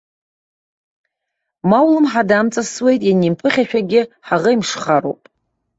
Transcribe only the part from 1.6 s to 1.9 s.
Ма